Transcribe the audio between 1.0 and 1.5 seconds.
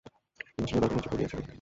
দিয়েছেন।